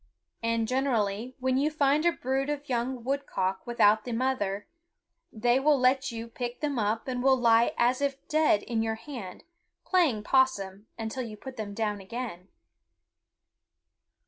And 0.41 0.67
generally, 0.67 1.35
when 1.39 1.57
you 1.59 1.69
find 1.69 2.07
a 2.07 2.11
brood 2.11 2.49
of 2.49 2.67
young 2.67 3.03
woodcock 3.03 3.67
without 3.67 4.03
the 4.03 4.13
mother, 4.13 4.65
they 5.31 5.59
will 5.59 5.79
let 5.79 6.11
you 6.11 6.27
pick 6.27 6.59
them 6.59 6.79
up 6.79 7.07
and 7.07 7.21
will 7.21 7.37
lie 7.37 7.75
as 7.77 8.01
if 8.01 8.27
dead 8.27 8.63
in 8.63 8.81
your 8.81 8.95
hand, 8.95 9.43
playing 9.85 10.23
possum, 10.23 10.87
until 10.97 11.21
you 11.21 11.37
put 11.37 11.55
them 11.55 11.75
down 11.75 12.01
again. 12.01 12.47